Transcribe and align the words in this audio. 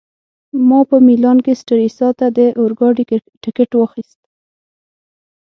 ما 0.67 0.79
په 0.89 0.97
میلان 1.07 1.37
کي 1.45 1.53
سټریسا 1.61 2.09
ته 2.19 2.25
د 2.37 2.39
اورګاډي 2.59 3.03
ټکټ 3.43 3.69
واخیست. 3.75 4.19